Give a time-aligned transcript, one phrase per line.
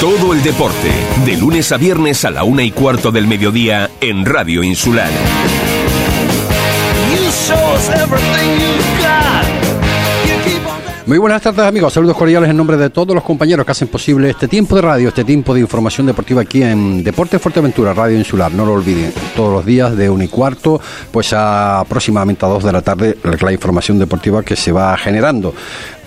[0.00, 0.90] Todo el deporte,
[1.26, 5.10] de lunes a viernes a la una y cuarto del mediodía en Radio Insular.
[11.04, 14.30] Muy buenas tardes amigos, saludos cordiales en nombre de todos los compañeros que hacen posible
[14.30, 18.50] este tiempo de radio, este tiempo de información deportiva aquí en Deporte Fuerteventura, Radio Insular,
[18.52, 20.80] no lo olviden, todos los días de una y cuarto,
[21.10, 25.52] pues a aproximadamente a dos de la tarde la información deportiva que se va generando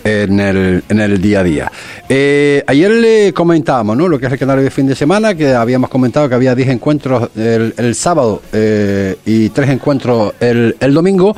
[0.03, 1.71] en el, en el día a día.
[2.09, 4.07] Eh, ayer le comentábamos ¿no?
[4.07, 6.69] lo que es el canal de fin de semana, que habíamos comentado que había 10
[6.69, 11.35] encuentros el, sábado eh, y 3 encuentros el, el domingo,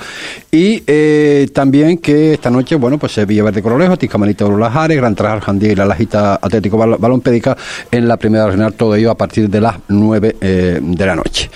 [0.51, 5.41] y eh, también que esta noche, bueno, pues se Villaverde Corolejo, Tiscamanita Lajares, Gran Trajar
[5.41, 7.57] Jandía y la Lajita Atlético Balón Pédica
[7.91, 11.49] en la primera regional, todo ello a partir de las 9 de la noche.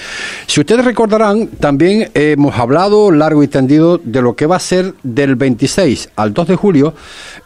[0.47, 4.93] Si ustedes recordarán, también hemos hablado largo y tendido de lo que va a ser
[5.03, 6.93] del 26 al 2 de julio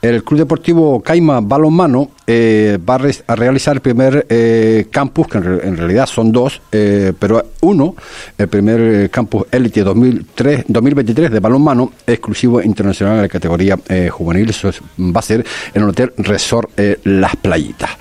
[0.01, 5.77] el Club Deportivo Caima Balonmano eh, va a, realizar el primer eh, campus, que en,
[5.77, 7.95] realidad son dos, eh, pero uno,
[8.37, 13.77] el primer campus élite 2023 de balonmano, exclusivo internacional en la categoría
[14.09, 14.49] juvenil.
[14.49, 16.71] Eso va a ser en el Hotel Resort
[17.03, 17.91] Las Playitas.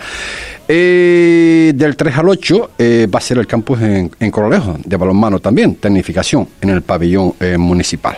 [0.68, 4.32] Eh, del 3 al 8 eh, va a ser el campus en, en,
[4.84, 8.16] de balonmano también, tecnificación en el pabellón eh, municipal.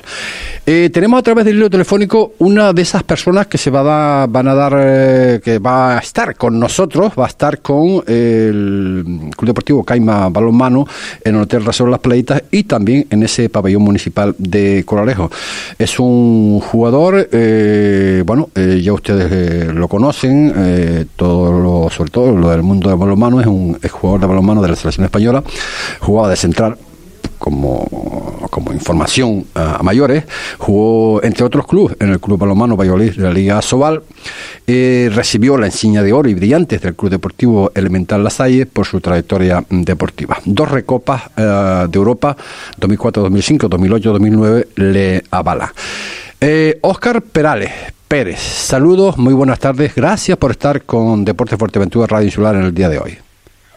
[0.65, 4.29] tenemos a través del hilo telefónico una de esas personas que se va a dar,
[4.29, 9.47] van a dar, que va a estar con nosotros, va a estar con el Club
[9.47, 10.87] Deportivo Caima Balonmano
[11.23, 15.31] en el Hotel Razón Las Playitas y también en ese pabellón municipal de Corolejo.
[15.79, 17.29] Es un jugador,
[18.25, 23.79] bueno, ya ustedes lo conocen, todo sobre todo lo del mundo del balonmano, es un
[23.91, 25.43] jugador de balonmano de la selección española,
[26.01, 26.77] jugaba de central
[27.45, 27.87] como,
[28.49, 30.25] como información a mayores,
[30.57, 34.03] jugó entre otros clubes en el Club Balonmano Valladolid de la Liga Sobal,
[34.67, 38.99] eh, recibió la insignia de oro y brillantes del Club Deportivo Elemental Lasalle por su
[39.01, 40.39] trayectoria deportiva.
[40.47, 42.35] Dos recopas eh, de Europa,
[42.81, 45.75] 2004-2005, 2008-2009, le avala.
[46.41, 47.73] Eh, Oscar Perales,
[48.09, 48.41] Pérez.
[48.41, 49.95] Saludos, muy buenas tardes.
[49.95, 53.19] Gracias por estar con Deportes Fuerteventura Radio Insular en el día de hoy.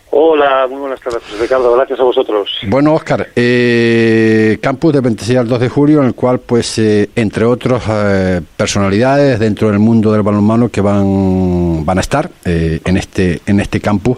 [0.10, 1.76] Hola, muy buenas tardes, Ricardo.
[1.76, 2.50] Gracias a vosotros.
[2.68, 7.10] Bueno, Oscar, eh, campus de 26 al 2 de julio, en el cual, pues, eh,
[7.16, 12.98] entre otros eh, personalidades dentro del mundo del balonmano que van van a estar en
[12.98, 14.18] este en este campus.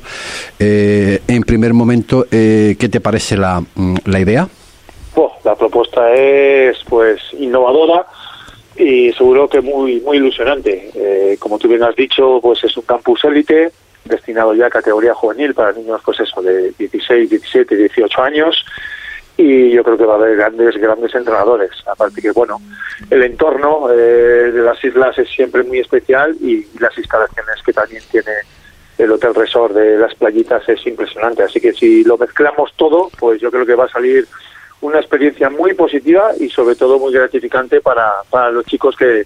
[0.57, 4.47] en primer momento, ¿qué te parece la, mm, la idea?
[5.43, 8.05] la propuesta es, pues, innovadora
[8.79, 10.89] y seguro que muy muy ilusionante.
[10.95, 13.71] Eh, como tú bien has dicho, pues es un campus élite
[14.05, 18.65] destinado ya a categoría juvenil para niños, pues eso, de 16, 17, 18 años
[19.39, 21.71] y yo creo que va a haber grandes grandes entrenadores.
[21.85, 22.59] Aparte que, bueno,
[23.09, 28.03] el entorno eh, de las islas es siempre muy especial y las instalaciones que también
[28.11, 28.31] tiene
[28.97, 31.43] el Hotel Resort de las playitas es impresionante.
[31.43, 34.27] Así que si lo mezclamos todo, pues yo creo que va a salir
[34.81, 39.23] una experiencia muy positiva y sobre todo muy gratificante para, para los chicos que,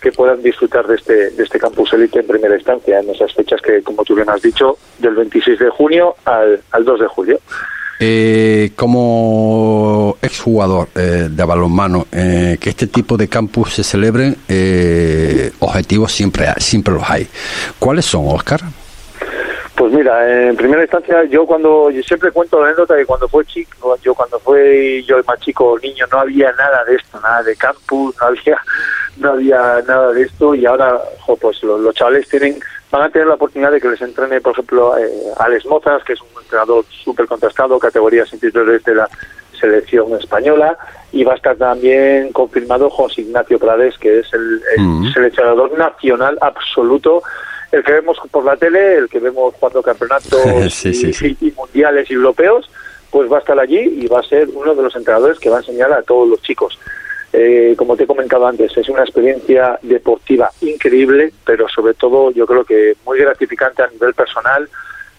[0.00, 3.60] que puedan disfrutar de este, de este campus elite en primera instancia, en esas fechas
[3.60, 7.40] que, como tú bien has dicho, del 26 de junio al, al 2 de julio.
[8.04, 15.52] Eh, como exjugador eh, de balonmano, eh, que este tipo de campus se celebren, eh,
[15.60, 17.28] objetivos siempre, siempre los hay.
[17.78, 18.60] ¿Cuáles son, Oscar?
[19.74, 23.44] Pues mira, en primera instancia, yo cuando yo siempre cuento la anécdota que cuando fue
[23.46, 27.56] chico, yo cuando fue yo más chico niño, no había nada de esto, nada de
[27.56, 28.58] campus, no había,
[29.16, 31.00] no había nada de esto y ahora,
[31.40, 32.60] pues los, chavales tienen,
[32.90, 36.12] van a tener la oportunidad de que les entrene, por ejemplo, eh, Alex Mozas, que
[36.12, 39.08] es un entrenador súper contrastado, categorías inferiores de la
[39.58, 40.76] selección española,
[41.12, 45.12] y va a estar también confirmado José Ignacio Prades, que es el, mm.
[45.12, 47.22] seleccionador nacional absoluto
[47.72, 52.70] el que vemos por la tele, el que vemos jugando campeonatos Y, mundiales y europeos,
[53.10, 55.56] pues va a estar allí y va a ser uno de los entrenadores que va
[55.56, 56.78] a enseñar a todos los chicos.
[57.32, 62.46] Eh, como te he comentado antes, es una experiencia deportiva increíble, pero sobre todo yo
[62.46, 64.68] creo que muy gratificante a nivel personal.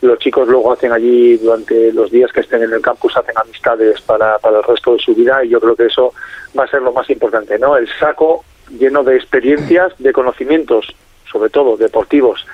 [0.02, 4.00] Los chicos luego hacen allí, durante los días que estén en el campus, hacen amistades
[4.02, 6.14] para, para el resto de su vida y yo creo que eso
[6.58, 7.78] va a ser lo más importante, ¿no?
[7.78, 8.44] El saco
[8.78, 10.94] lleno de experiencias, de conocimientos
[11.34, 12.46] sobre todo deportivos,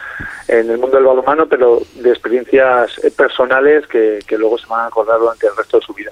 [0.47, 5.19] en el mundo del balonmano, pero de experiencias personales que, luego se van a acordar
[5.19, 6.11] durante el resto de su vida.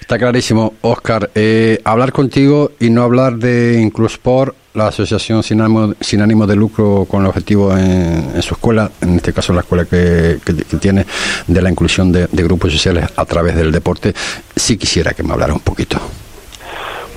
[0.00, 1.30] Está clarísimo, Oscar.
[1.34, 6.56] Eh, hablar contigo y no hablar de Inclusport, la asociación sin ánimo, sin ánimo de
[6.56, 10.38] lucro con el objetivo en, su escuela, en este caso la escuela que,
[10.80, 11.06] tiene
[11.46, 14.12] de la inclusión de, grupos sociales a través del deporte,
[14.54, 15.98] sí quisiera que me hablara un poquito.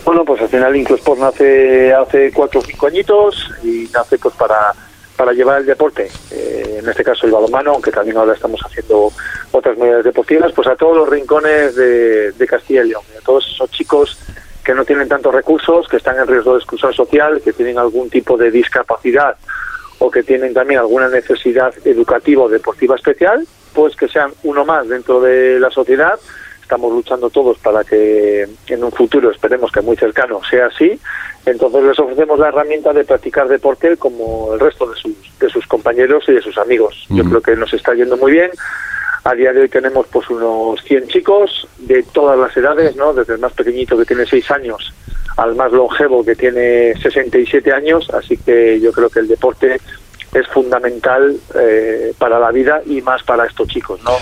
[0.05, 4.73] Bueno, pues al final Inclusport nace hace cuatro o cinco añitos y nace pues para
[5.21, 9.11] para llevar el deporte, eh, en este caso el balonmano, aunque también ahora estamos haciendo
[9.51, 13.47] otras medidas deportivas, pues a todos los rincones de, de Castilla y León, a todos
[13.47, 14.17] esos chicos
[14.63, 18.09] que no tienen tantos recursos, que están en riesgo de exclusión social, que tienen algún
[18.09, 19.35] tipo de discapacidad
[19.99, 23.45] o que tienen también alguna necesidad educativa o deportiva especial,
[23.75, 26.19] pues que sean uno más dentro de la sociedad.
[26.71, 30.97] Estamos luchando todos para que en un futuro, esperemos que muy cercano, sea así.
[31.45, 35.67] Entonces les ofrecemos la herramienta de practicar deporte como el resto de sus, de sus
[35.67, 37.07] compañeros y de sus amigos.
[37.09, 38.51] Yo creo que nos está yendo muy bien.
[39.25, 43.13] A día de hoy tenemos pues unos 100 chicos de todas las edades, ¿no?
[43.13, 44.93] Desde el más pequeñito que tiene 6 años
[45.35, 49.77] al más longevo que tiene 67 años, así que yo creo que el deporte
[50.33, 54.15] es fundamental eh, para la vida y más para estos chicos, ¿no?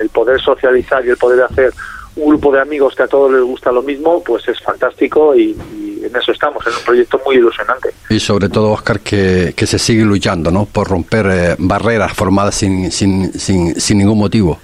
[0.00, 1.72] El, poder socializar y el poder hacer
[2.16, 5.56] un grupo de amigos que a todos les gusta lo mismo, pues es fantástico y,
[6.04, 7.90] en eso estamos, en un proyecto muy ilusionante.
[8.10, 10.66] Y sobre todo, Oscar, que, que se sigue luchando, ¿no?
[10.66, 14.58] Por romper eh, barreras formadas sin, sin, sin, sin ningún motivo.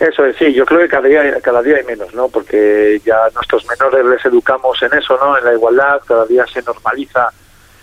[0.00, 2.28] Eso es, sí, yo creo que cada día, cada día hay menos, ¿no?
[2.28, 5.36] Porque ya nuestros menores les educamos en eso, ¿no?
[5.36, 7.28] En la igualdad, cada día se normaliza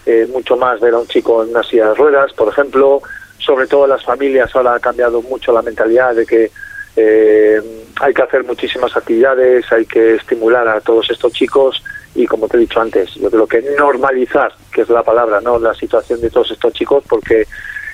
[0.04, 3.01] eh, mucho más ver a un chico en una silla de ruedas, por ejemplo.
[3.38, 6.51] Sobre todo las familias ahora ha cambiado mucho la mentalidad de que
[6.98, 7.62] eh,
[8.00, 11.84] hay que hacer muchísimas actividades, hay que estimular a todos estos chicos
[12.16, 15.60] y como te he dicho antes, yo creo que normalizar, que es la palabra, ¿no?
[15.60, 17.46] La situación de todos estos chicos porque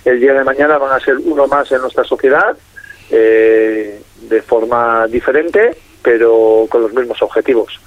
[0.06, 2.58] el día de mañana van a ser uno más en nuestra sociedad
[3.10, 7.80] eh, de forma diferente, pero con los mismos objetivos.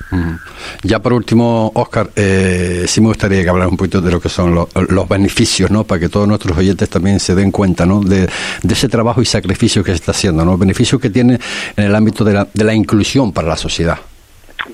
[0.82, 4.28] Ya por último, Oscar, eh, sí me gustaría que hablara un poquito de lo que
[4.28, 5.84] son los, beneficios, ¿no?
[5.84, 8.00] Para que todos nuestros oyentes también se den cuenta, ¿no?
[8.00, 8.28] De,
[8.68, 10.56] ese trabajo y sacrificio que se está haciendo, ¿no?
[10.56, 11.38] Beneficios que tiene
[11.76, 13.98] en el ámbito de la, de la inclusión para la sociedad.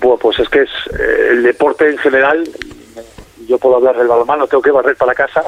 [0.01, 2.49] Bueno, pues es que es eh, el deporte en general.
[3.49, 5.43] Yo puedo hablar del balonmano, tengo que barrer para la casa.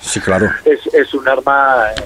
[0.00, 0.48] Sí, claro.
[0.64, 2.02] es, es un arma, eh,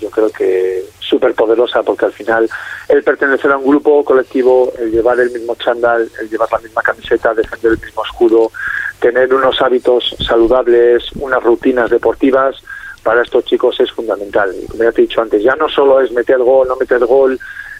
[0.00, 2.48] yo creo que súper poderosa porque al final
[2.88, 6.82] el pertenecer a un grupo colectivo, el llevar el mismo chándal, el llevar la misma
[6.82, 8.52] camiseta, defender el mismo escudo,
[9.00, 12.56] tener unos hábitos saludables, unas rutinas deportivas,
[13.02, 14.54] para estos chicos es fundamental.
[14.68, 17.38] como ya te he dicho antes, ya no solo es meter gol, no meter gol,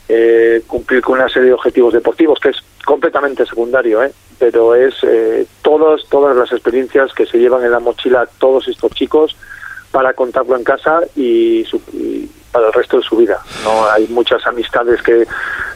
[0.08, 4.10] eh, cumplir con una serie de objetivos deportivos, que es completamente secundario, ¿eh?
[4.38, 8.90] pero es eh, todas, todas las experiencias que se llevan en la mochila todos estos
[8.92, 9.36] chicos
[9.90, 13.40] para contarlo en casa y, y para el resto de su vida.
[13.62, 15.26] No hay muchas amistades que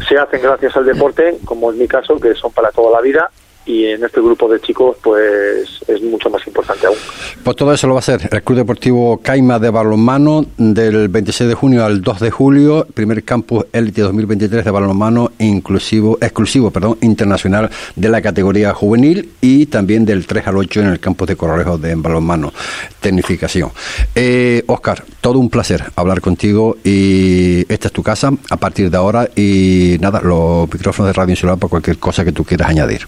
[0.09, 3.31] se hacen gracias al deporte, como es mi caso, que son para toda la vida
[3.65, 6.97] y en este grupo de chicos pues es mucho más importante aún.
[7.43, 11.49] Pues todo eso lo va a hacer el Club Deportivo Caima de Balonmano del 26
[11.49, 16.99] de junio al 2 de julio, primer campus élite 2023 de balonmano inclusivo, exclusivo perdón,
[17.03, 21.37] internacional de la categoría juvenil y también del 3 al 8 en el campus de
[21.37, 22.53] Corralejo de balonmano,
[23.01, 23.71] tecnificación.
[24.15, 28.97] Eh, Oscar, todo un placer hablar contigo y esta es tu casa a partir de
[28.97, 33.07] ahora y nada, los micrófonos de Radio Insular para cualquier cosa que tú quieras añadir.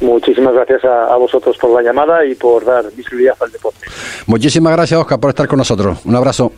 [0.00, 3.86] Muchísimas gracias a, vosotros por la llamada y por dar visibilidad al deporte.
[4.26, 5.98] Muchísimas gracias, Oscar, por estar con nosotros.
[6.04, 6.52] Un abrazo.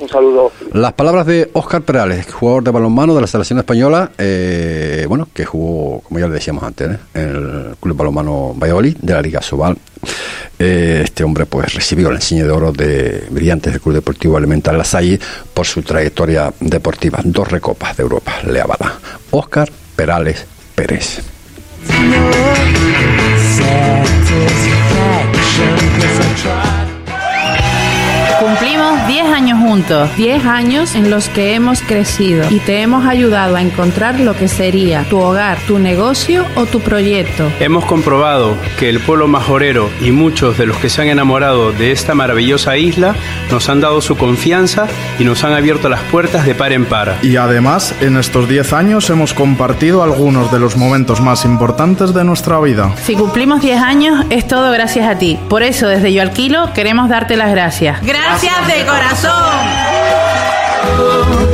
[0.00, 0.50] Un saludo.
[0.72, 5.44] Las palabras de Oscar Perales, jugador de balonmano de la selección española, eh, bueno, que
[5.44, 6.98] jugó, como ya le decíamos antes, ¿eh?
[7.14, 9.76] en el Club Balonmano Valladolid de la Liga Sobal.
[10.58, 14.78] Eh, este hombre pues recibió el enseño de oro de brillantes del Club Deportivo Elemental
[14.78, 15.18] La Salle
[15.52, 17.20] por su trayectoria deportiva.
[17.22, 18.92] Dos recopas de Europa le avalan.
[19.30, 21.39] Oscar Perales Pérez.
[21.86, 23.64] Satisfaction,
[26.00, 26.79] cause I tried.
[28.40, 33.54] Cumplimos 10 años juntos, 10 años en los que hemos crecido y te hemos ayudado
[33.54, 37.52] a encontrar lo que sería tu hogar, tu negocio o tu proyecto.
[37.60, 41.92] Hemos comprobado que el pueblo majorero y muchos de los que se han enamorado de
[41.92, 43.14] esta maravillosa isla
[43.50, 44.86] nos han dado su confianza
[45.18, 47.18] y nos han abierto las puertas de par en par.
[47.20, 52.24] Y además, en estos 10 años hemos compartido algunos de los momentos más importantes de
[52.24, 52.94] nuestra vida.
[53.04, 55.38] Si cumplimos 10 años es todo gracias a ti.
[55.50, 58.00] Por eso desde Yo Alquilo queremos darte las gracias.
[58.00, 59.32] Gracias de corazón.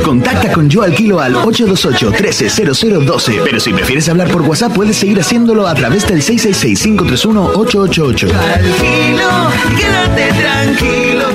[0.03, 3.41] Contacta con Yo Alquilo al 828-130012.
[3.43, 8.31] Pero si prefieres hablar por WhatsApp, puedes seguir haciéndolo a través del 666-531-888.
[8.31, 9.27] Alquilo,
[9.75, 11.25] quédate tranquilo.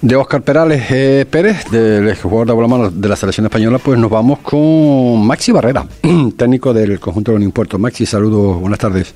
[0.00, 4.10] De Oscar Perales eh, Pérez, del jugador de balonmano de la selección española, pues nos
[4.10, 5.84] vamos con Maxi Barrera,
[6.36, 7.80] técnico del conjunto de los impuestos.
[7.80, 9.12] Maxi, saludos, buenas tardes.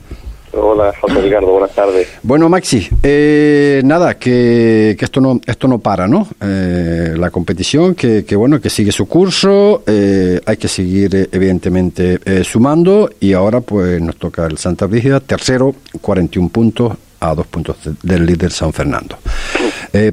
[0.54, 2.08] Hola, José Ricardo, buenas tardes.
[2.22, 6.28] Bueno, Maxi, eh, nada, que, que, esto no esto no para, ¿no?
[6.42, 12.18] Eh, la competición, que, que, bueno, que sigue su curso, eh, hay que seguir evidentemente
[12.44, 17.76] sumando y ahora pues nos toca el Santa Brígida, tercero, 41 puntos a dos puntos
[17.84, 19.16] de- del líder San Fernando.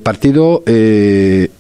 [0.03, 0.63] Partido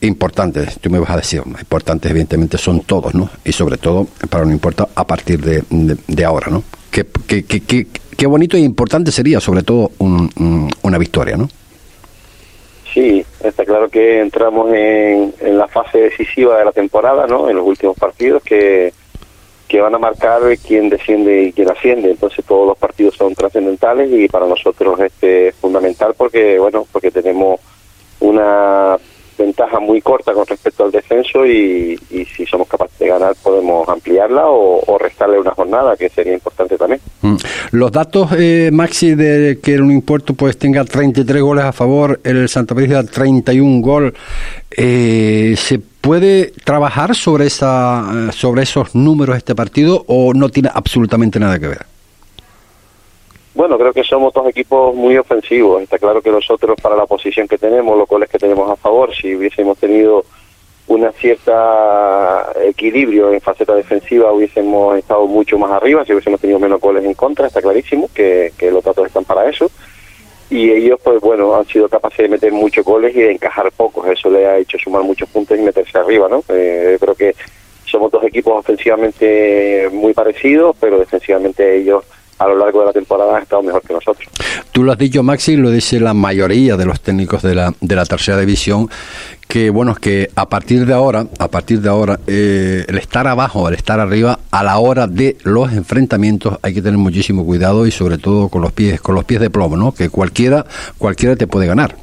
[0.01, 3.29] importante, tú me vas a decir, importantes evidentemente son todos, ¿no?
[3.43, 5.63] Y sobre todo, para no importa, a partir de-
[6.07, 6.63] de ahora, ¿no?
[6.91, 11.37] Qué, qué, qué, qué- qué bonito e importante sería, sobre todo, un- un- una victoria,
[11.37, 11.47] ¿no?
[12.93, 17.49] Sí, está claro que entramos en, en la fase decisiva de la temporada, ¿no?
[17.49, 18.91] En los últimos partidos que,
[19.67, 22.09] que van a marcar quién desciende y quién asciende.
[22.09, 27.11] Entonces todos los partidos son trascendentales y para nosotros este es fundamental porque, bueno, porque
[27.11, 27.59] tenemos
[28.19, 28.97] una
[29.39, 31.97] ventaja muy corta con respecto al descenso y,
[32.35, 36.77] si somos capaces de ganar podemos ampliarla o, o restarle una jornada que sería importante
[36.77, 37.01] también.
[37.21, 37.35] Mm.
[37.71, 42.47] Los datos, eh, Maxi, de que el Unimpuerto pues tenga 33 goles a favor, el
[42.49, 44.13] Santa Patricia 31 gol,
[44.71, 50.69] eh, ¿se puede trabajar sobre esa eh, sobre esos números este partido o no tiene
[50.73, 51.88] absolutamente nada que ver?
[53.55, 55.81] Bueno, creo que somos dos equipos muy ofensivos.
[55.81, 59.13] Está claro que nosotros, para la posición que tenemos, los goles que tenemos a favor,
[59.13, 60.23] si hubiésemos tenido
[60.87, 66.05] una cierta equilibrio en faceta defensiva, hubiésemos estado mucho más arriba.
[66.05, 69.49] Si hubiésemos tenido menos goles en contra, está clarísimo que, que los datos están para
[69.49, 69.69] eso.
[70.49, 74.07] Y ellos, pues bueno, han sido capaces de meter muchos goles y de encajar pocos.
[74.07, 76.43] Eso le ha hecho sumar muchos puntos y meterse arriba, ¿no?
[76.49, 77.35] Eh, creo que
[77.85, 82.03] somos dos equipos ofensivamente muy parecidos, pero defensivamente ellos
[82.39, 84.27] a lo largo de la temporada han estado mejor que nosotros.
[84.71, 87.95] Tú lo has dicho, Maxi, lo dice la mayoría de los técnicos de la, de
[87.95, 88.89] la tercera división,
[89.47, 93.67] que bueno, que a partir de ahora, a partir de ahora, eh, el estar abajo,
[93.67, 97.91] el estar arriba, a la hora de los enfrentamientos hay que tener muchísimo cuidado y
[97.91, 99.91] sobre todo con los pies, con los pies de plomo, ¿no?
[99.91, 100.65] Que cualquiera,
[100.97, 101.95] cualquiera te puede ganar.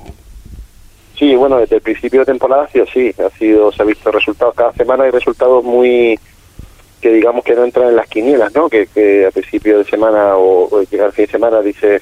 [1.19, 4.11] Sí, bueno, desde el principio de temporada ha sido así, ha sido, se ha visto
[4.11, 6.19] resultados, cada semana hay resultados muy,
[7.07, 8.69] que digamos que no entran en las quinielas, ¿no?
[8.69, 12.01] Que, que al principio de semana o, o al fin de semana dice,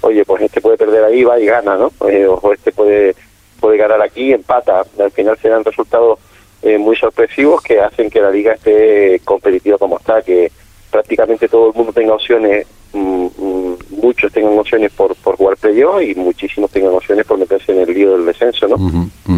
[0.00, 1.92] oye, pues este puede perder ahí, va y gana, ¿no?
[2.08, 3.14] Eh, o este puede,
[3.60, 6.18] puede ganar aquí, empata, al final se dan resultados
[6.62, 10.50] eh, muy sorpresivos que hacen que la liga esté competitiva como está, que
[10.90, 16.00] prácticamente todo el mundo tenga opciones, mm, mm, muchos tengan opciones por, por jugar playoff
[16.00, 18.76] y muchísimos tengan opciones por meterse en el lío del descenso, ¿no?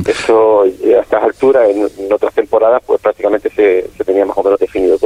[0.06, 4.36] Eso eh, a estas alturas, en, en otras temporadas, pues prácticamente se, se tenía más
[4.38, 4.97] o menos definido.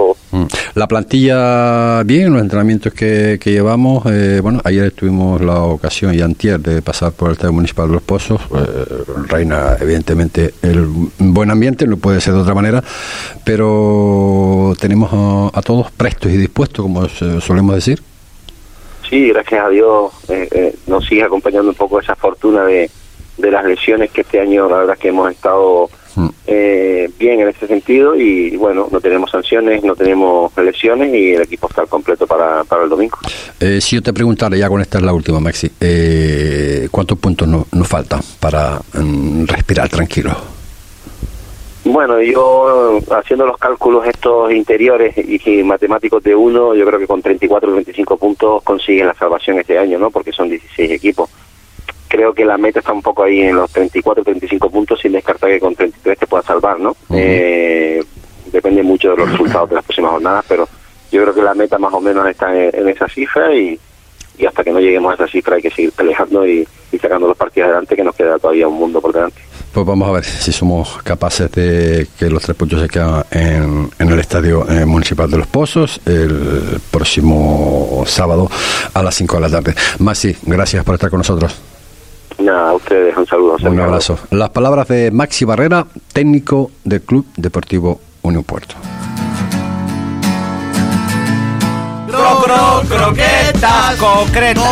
[0.74, 6.22] La plantilla bien, los entrenamientos que, que llevamos, eh, bueno, ayer tuvimos la ocasión y
[6.22, 10.86] antier de pasar por el Estadio Municipal de Los Pozos, eh, reina evidentemente el
[11.18, 12.82] buen ambiente, no puede ser de otra manera,
[13.44, 15.10] pero tenemos
[15.54, 18.02] a, todos prestos y dispuestos, como solemos decir.
[19.12, 22.90] Sí, gracias a Dios eh, eh, nos sigue acompañando un poco esa fortuna de,
[23.36, 25.90] de las lesiones que este año la verdad que hemos estado
[26.46, 31.42] eh, bien en ese sentido y bueno, no tenemos sanciones, no tenemos lesiones y el
[31.42, 33.16] equipo está al completo para, para el domingo.
[33.60, 37.46] Eh, si yo te preguntara, ya con esta es la última, Maxi, eh, ¿cuántos puntos
[37.48, 40.30] no- nos faltan para mm, respirar tranquilo?
[41.84, 47.08] Bueno, yo haciendo los cálculos estos interiores y, y matemáticos de uno, yo creo que
[47.08, 50.10] con 34 o 25 puntos consiguen la salvación este año, ¿no?
[50.10, 51.28] Porque son 16 equipos.
[52.12, 55.12] Creo que la meta está un poco ahí en los 34 o 35 puntos sin
[55.12, 56.94] descartar que con 33 te pueda salvar, ¿no?
[57.08, 58.04] Eh,
[58.52, 60.68] depende mucho de los resultados de las próximas jornadas, pero
[61.10, 63.80] yo creo que la meta más o menos está en, en esa cifra y,
[64.36, 67.28] y hasta que no lleguemos a esa cifra hay que seguir peleando y, y sacando
[67.28, 69.40] los partidos adelante que nos queda todavía un mundo por delante.
[69.72, 73.90] Pues vamos a ver si somos capaces de que los tres puntos se quedan en,
[73.98, 78.50] en el Estadio eh, Municipal de Los Pozos el próximo sábado
[78.92, 79.74] a las 5 de la tarde.
[79.98, 81.71] Maxi, gracias por estar con nosotros.
[82.42, 83.56] Nada, a ustedes un saludo.
[83.62, 84.18] Un abrazo.
[84.30, 88.74] Las palabras de Maxi Barrera, técnico del Club Deportivo Unión Puerto.
[92.08, 94.64] Cro, cro, croquetas, concretas.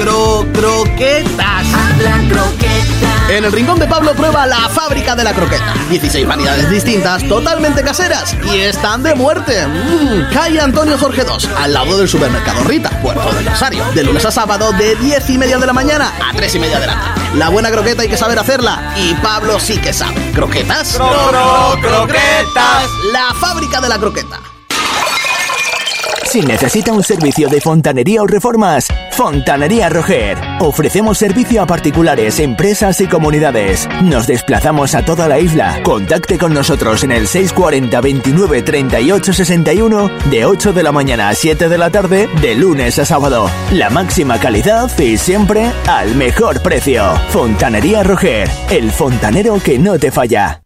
[0.00, 1.66] Cro, croquetas.
[1.74, 3.15] Hablan croquetas.
[3.28, 5.74] En el rincón de Pablo prueba la fábrica de la croqueta.
[5.90, 9.66] 16 variedades distintas, totalmente caseras y están de muerte.
[9.66, 13.84] Mm, Calle Antonio Jorge II, al lado del supermercado Rita, Puerto del Rosario.
[13.94, 16.78] De lunes a sábado, de 10 y media de la mañana a 3 y media
[16.78, 17.20] de la tarde.
[17.34, 20.30] La buena croqueta hay que saber hacerla y Pablo sí que sabe.
[20.32, 20.94] ¿Croquetas?
[20.94, 22.88] Cro, cro, croquetas.
[23.12, 24.38] La fábrica de la croqueta.
[26.36, 30.36] Si necesita un servicio de fontanería o reformas, Fontanería Roger.
[30.60, 33.88] Ofrecemos servicio a particulares, empresas y comunidades.
[34.02, 35.80] Nos desplazamos a toda la isla.
[35.82, 41.34] Contacte con nosotros en el 640 29 38 61 de 8 de la mañana a
[41.34, 43.50] 7 de la tarde, de lunes a sábado.
[43.72, 47.18] La máxima calidad y siempre al mejor precio.
[47.30, 50.65] Fontanería Roger, el fontanero que no te falla.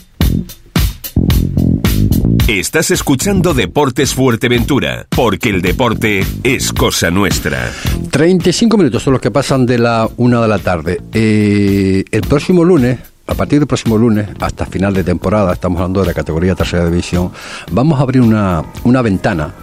[2.59, 7.71] Estás escuchando Deportes Fuerteventura, porque el deporte es cosa nuestra.
[8.11, 11.01] 35 minutos son los que pasan de la una de la tarde.
[11.13, 16.01] Eh, el próximo lunes, a partir del próximo lunes, hasta final de temporada, estamos hablando
[16.01, 17.31] de la categoría tercera división,
[17.71, 19.53] vamos a abrir una, una ventana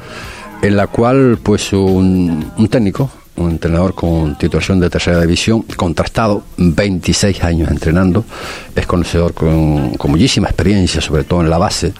[0.62, 6.42] en la cual pues un, un técnico, un entrenador con titulación de tercera división, contrastado,
[6.56, 8.24] 26 años entrenando,
[8.74, 11.92] es conocedor con, muchísima experiencia, sobre todo en la base.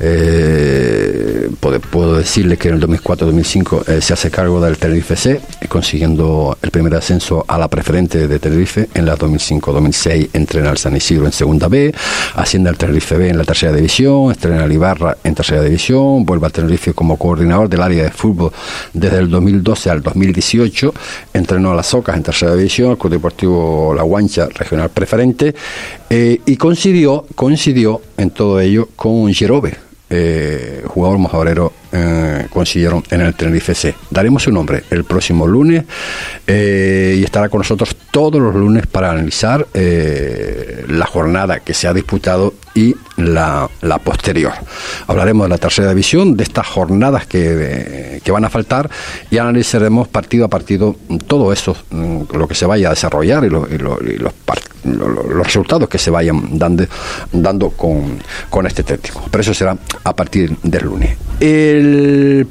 [0.00, 5.40] Eh, puedo, puedo, decirle que en el 2004-2005 eh, se hace cargo del Tenerife C,
[5.68, 8.88] consiguiendo el primer ascenso a la preferente de Tenerife.
[8.94, 11.92] En la 2005-2006 entrena al San Isidro en segunda B,
[12.34, 16.46] asciende al Tenerife B en la tercera división, estrena al Ibarra en tercera división, vuelve
[16.46, 18.52] al Tenerife como coordinador del área de fútbol
[18.92, 20.67] desde el 2012 al 2018,
[21.32, 25.54] entrenó a las Ocas en tercera división, el Club Deportivo La Guancha regional preferente
[26.10, 33.22] eh, y coincidió, coincidió en todo ello con Girove eh, jugador majorero eh, consiguieron en
[33.22, 33.94] el Tenerife C.
[34.10, 35.84] Daremos su nombre el próximo lunes
[36.46, 41.88] eh, y estará con nosotros todos los lunes para analizar eh, la jornada que se
[41.88, 44.52] ha disputado y la, la, posterior.
[45.06, 48.88] Hablaremos de la tercera división, de estas jornadas que, que, van a faltar
[49.30, 50.94] y analizaremos partido a partido
[51.26, 54.32] todo eso, mm, lo que se vaya a desarrollar y, lo, y, lo, y los,
[54.84, 56.84] los, resultados que se vayan dando,
[57.32, 58.18] dando con,
[58.48, 59.24] con este técnico.
[59.30, 61.16] Pero eso será a partir del lunes.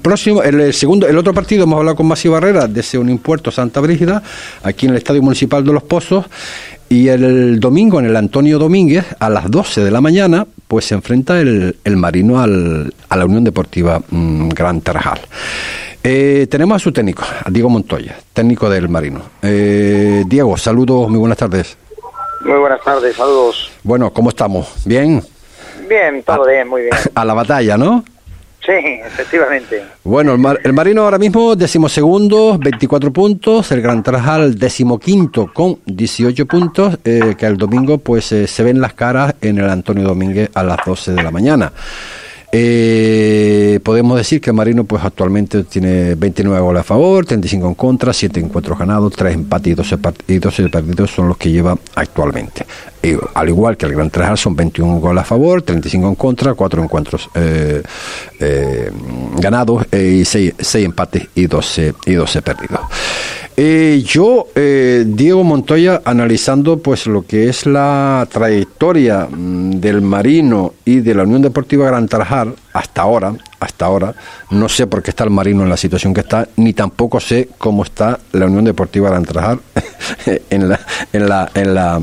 [0.01, 3.79] Próximo, el segundo, el otro partido hemos hablado con Masi Barrera desde un impuesto Santa
[3.79, 4.21] Brígida,
[4.63, 6.25] aquí en el Estadio Municipal de Los Pozos,
[6.89, 10.95] y el domingo en el Antonio Domínguez, a las 12 de la mañana, pues se
[10.95, 15.19] enfrenta el, el Marino al, a la Unión Deportiva mmm, Gran Tarajal.
[16.03, 19.21] Eh, tenemos a su técnico, a Diego Montoya, técnico del Marino.
[19.41, 21.77] Eh, Diego, saludos, muy buenas tardes.
[22.45, 23.71] Muy buenas tardes, saludos.
[23.83, 24.69] Bueno, ¿cómo estamos?
[24.85, 25.21] ¿Bien?
[25.89, 26.93] Bien, todo a, bien, muy bien.
[27.15, 28.03] A la batalla, ¿no?
[28.67, 29.81] Sí, efectivamente.
[30.03, 35.79] Bueno, el, Mar, el, Marino ahora mismo decimosegundo, 24 puntos, el Gran Tarajal decimoquinto con
[35.85, 40.03] 18 puntos, eh, que el domingo pues eh, se ven las caras en el Antonio
[40.03, 41.71] Domínguez a las 12 de la mañana.
[42.51, 48.13] Eh, podemos decir que Marino pues actualmente tiene 29 goles a favor, 35 en contra,
[48.13, 52.65] 7 encuentros ganados, 3 empates y 12, y 12 partidos son los que lleva actualmente.
[53.03, 56.53] Y, al igual que el Gran Trajal son 21 goles a favor, 35 en contra,
[56.53, 57.83] 4 encuentros eh,
[58.39, 58.91] eh,
[59.37, 62.81] ganados y 6, 6, empates y 12, y 12 perdidos.
[63.59, 70.75] Eh, yo, eh, Diego Montoya, analizando pues lo que es la trayectoria mmm, del Marino
[70.85, 74.13] y de la Unión Deportiva Gran Tarajal hasta ahora, hasta ahora,
[74.51, 77.49] no sé por qué está el Marino en la situación que está, ni tampoco sé
[77.57, 79.59] cómo está la Unión Deportiva Gran Tarajal
[80.51, 80.79] en la,
[81.11, 81.99] en la, en la,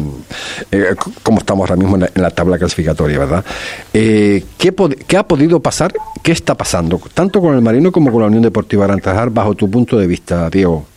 [0.72, 3.44] eh, cómo estamos ahora mismo en la, en la tabla clasificatoria, ¿verdad?
[3.92, 4.74] Eh, ¿qué,
[5.06, 5.94] ¿qué, ha podido pasar?
[6.20, 7.00] ¿Qué está pasando?
[7.14, 10.08] Tanto con el Marino como con la Unión Deportiva Gran Tarajal, bajo tu punto de
[10.08, 10.93] vista, Diego.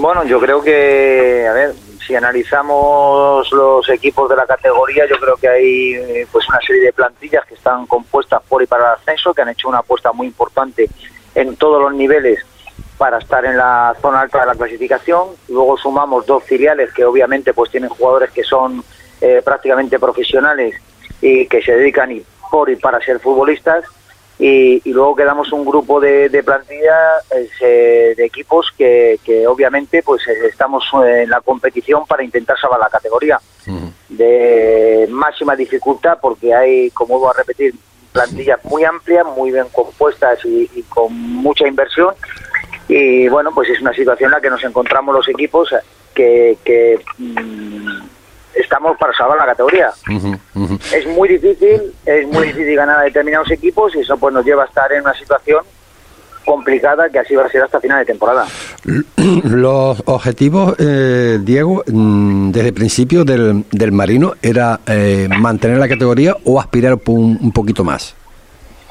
[0.00, 1.74] Bueno, yo creo que, a ver,
[2.06, 6.84] si analizamos los equipos de la categoría, yo creo que hay eh, pues una serie
[6.84, 10.10] de plantillas que están compuestas por y para el ascenso, que han hecho una apuesta
[10.12, 10.88] muy importante
[11.34, 12.42] en todos los niveles
[12.96, 15.36] para estar en la zona alta de la clasificación.
[15.48, 18.82] Luego sumamos dos filiales que obviamente pues tienen jugadores que son
[19.20, 20.80] eh, prácticamente profesionales
[21.20, 23.84] y que se dedican y por y para ser futbolistas
[24.40, 26.96] y, y, luego quedamos un grupo de, de plantilla
[27.60, 32.88] eh, de equipos que, que, obviamente pues estamos en la competición para intentar salvar la
[32.88, 33.92] categoría uh -huh.
[34.08, 37.74] de máxima dificultad porque hay como voy a repetir
[38.12, 42.14] plantillas muy amplias muy bien compuestas y, y, con mucha inversión
[42.88, 45.68] y bueno pues es una situación en la que nos encontramos los equipos
[46.14, 48.00] que, que mmm,
[48.54, 49.90] estamos para salvar la categoría.
[50.08, 50.94] Uh -huh, uh -huh.
[50.96, 54.64] Es muy difícil, es muy difícil ganar a determinados equipos y eso pues nos lleva
[54.64, 55.62] a estar en una situación
[56.44, 58.46] complicada que así va a ser hasta final de temporada.
[59.44, 65.88] Los objetivos, eh, Diego, mm, desde el principio del, del Marino, ¿era eh, mantener la
[65.88, 68.16] categoría o aspirar un, un poquito más?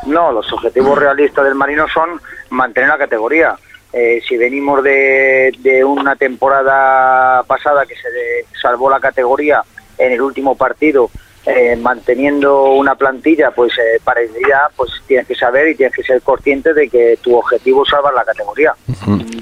[0.08, 3.56] No, los objetivos realistas del Marino son mantener la categoría.
[3.92, 9.64] Eh, si venimos de, de, una temporada pasada que se de, salvó la categoría
[9.98, 11.10] en el último partido
[11.46, 16.22] eh, manteniendo una plantilla pues eh, parecida, pues tienes que saber y tienes que ser
[16.22, 18.76] consciente de que tu objetivo es salvar la categoría.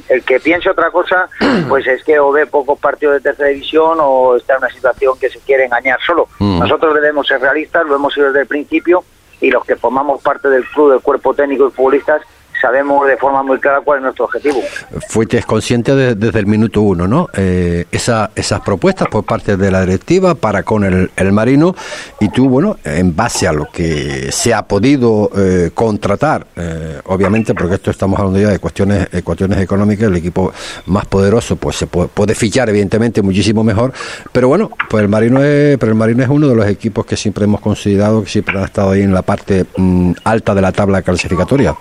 [0.08, 1.28] El que piense otra cosa,
[1.68, 5.20] pues es que o ve pocos partidos de tercera división o está en una situación
[5.20, 6.30] que se quiere engañar solo.
[6.40, 9.04] Nosotros debemos ser realistas, lo hemos sido desde el principio
[9.42, 12.22] y los que formamos parte del club, del cuerpo técnico y futbolistas,
[12.62, 14.62] sabemos de forma muy clara cuál es nuestro objetivo.
[15.10, 17.28] Fuiste consciente de- desde el minuto uno, ¿no?
[17.34, 21.76] Eh, esa- esas propuestas por parte de la directiva para con el, el Marino
[22.20, 27.54] y tú, bueno, en base a lo que se ha podido eh, contratar, eh, obviamente,
[27.54, 30.52] porque esto estamos hablando ya de cuestiones, eh, cuestiones económicas, el equipo
[30.88, 33.94] más poderoso pues se puede, puede fichar evidentemente muchísimo mejor,
[34.32, 37.16] pero bueno, pues el Marino es, pero el Marino es uno de los equipos que
[37.18, 40.72] siempre hemos considerado que siempre han estado ahí en la parte mm, alta de la
[40.72, 41.76] tabla clasificatoria.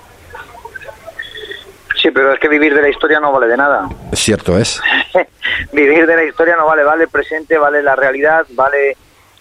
[2.06, 3.88] Sí, pero es que vivir de la historia no vale de nada.
[4.12, 4.80] Cierto es.
[5.72, 8.96] vivir de la historia no vale, vale el presente, vale la realidad, vale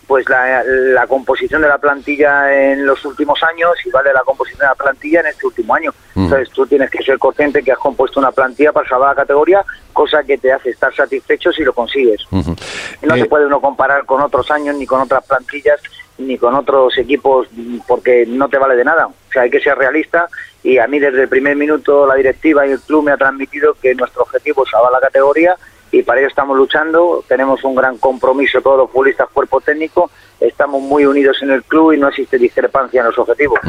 [0.07, 4.61] pues la, la composición de la plantilla en los últimos años y vale la composición
[4.61, 5.93] de la plantilla en este último año.
[6.15, 6.23] Mm.
[6.23, 9.63] Entonces tú tienes que ser consciente que has compuesto una plantilla para salvar la categoría,
[9.93, 12.25] cosa que te hace estar satisfecho si lo consigues.
[12.31, 15.79] No Eh, se puede uno comparar con otros años, ni con otras plantillas,
[16.17, 17.47] ni con otros equipos,
[17.87, 19.07] porque no te vale de nada.
[19.07, 20.27] O sea, hay que ser realista
[20.63, 23.75] y a mí desde el primer minuto la directiva y el club me ha transmitido
[23.81, 25.55] que nuestro objetivo es salvar la categoría
[25.91, 27.23] y para ello estamos luchando.
[27.27, 31.93] Tenemos un gran compromiso todos los futbolistas, cuerpo técnico, estamos muy unidos en el club
[31.93, 33.59] y no existe discrepancia en los objetivos.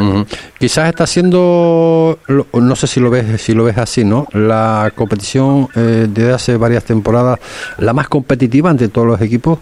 [0.59, 4.27] Quizás está siendo, no sé si lo ves, si lo ves así, ¿no?
[4.33, 7.39] La competición eh, desde hace varias temporadas
[7.79, 9.59] la más competitiva entre todos los equipos.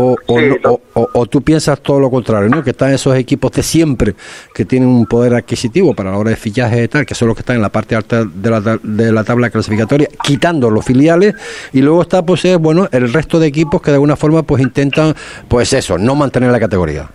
[0.00, 2.62] O, o, no- o- o- tú piensas todo lo contrario, ¿no?
[2.62, 4.14] Que están esos equipos de siempre
[4.54, 7.36] que tienen un poder adquisitivo para la hora de fichaje y tal, que son los
[7.36, 11.34] que están en la parte alta de la, de la tabla clasificatoria, quitando los filiales,
[11.72, 14.62] y luego está, pues, eh, bueno, el resto de equipos que de alguna forma, pues,
[14.62, 15.14] intentan,
[15.48, 17.08] pues, eso, no mantener la categoría.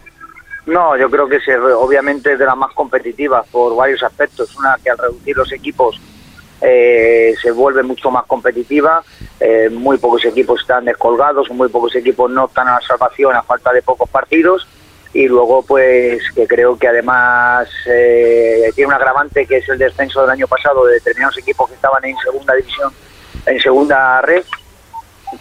[0.66, 4.56] No, yo creo que se, obviamente es de las más competitivas por varios aspectos.
[4.58, 6.00] Una, que al reducir los equipos
[6.64, 9.04] eh, se vuelve mucho más competitiva.
[9.40, 13.44] eh, muy pocos equipos están descolgados, muy pocos equipos no están a la salvación a
[13.44, 14.66] falta de pocos partidos.
[15.14, 20.22] Y luego, pues, que creo que además eh, tiene un agravante que es el descenso
[20.22, 22.92] del año pasado de determinados equipos que estaban en segunda división,
[23.46, 24.44] en segunda red,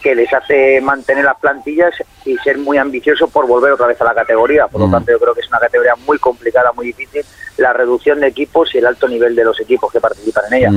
[0.01, 1.93] que les hace mantener las plantillas
[2.25, 4.67] y ser muy ambiciosos por volver otra vez a la categoría.
[4.67, 4.91] Por lo Mm.
[4.91, 7.23] tanto, yo creo que es una categoría muy complicada, muy difícil,
[7.57, 10.71] la reducción de equipos y el alto nivel de los equipos que participan en ella.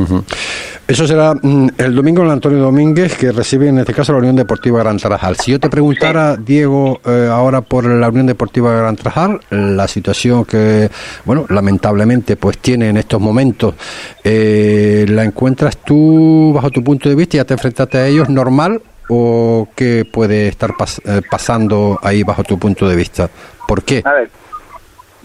[0.86, 4.18] Eso será mm, el domingo en el Antonio Domínguez, que recibe en este caso la
[4.18, 5.36] Unión Deportiva Gran Tarajal.
[5.36, 10.44] Si yo te preguntara, Diego, eh, ahora por la Unión Deportiva Gran Tarajal, la situación
[10.44, 10.88] que,
[11.24, 13.74] bueno, lamentablemente pues tiene en estos momentos,
[14.22, 18.80] eh, ¿la encuentras tú, bajo tu punto de vista, ya te enfrentaste a ellos normal
[19.08, 23.28] o qué puede estar pas- eh, pasando ahí bajo tu punto de vista?
[23.66, 24.02] ¿Por qué?
[24.04, 24.30] A ver,